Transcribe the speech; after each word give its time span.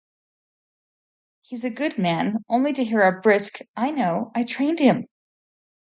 He's 1.41 1.63
a 1.63 1.69
good 1.69 1.99
man," 1.99 2.39
only 2.49 2.73
to 2.73 2.83
hear 2.83 3.03
a 3.03 3.21
brisk, 3.21 3.59
"I 3.75 3.91
know, 3.91 4.31
I 4.33 4.43
trained 4.45 4.79
him. 4.79 5.05